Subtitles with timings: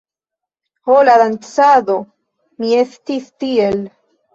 [0.87, 2.01] Ho la dancado!
[2.59, 3.83] Mi estis tiel...